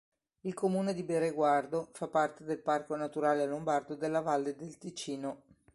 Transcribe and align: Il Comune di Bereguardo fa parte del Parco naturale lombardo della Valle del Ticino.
Il 0.39 0.55
Comune 0.55 0.95
di 0.95 1.03
Bereguardo 1.03 1.89
fa 1.91 2.07
parte 2.07 2.43
del 2.43 2.57
Parco 2.63 2.95
naturale 2.95 3.45
lombardo 3.45 3.93
della 3.93 4.21
Valle 4.21 4.55
del 4.55 4.75
Ticino. 4.79 5.43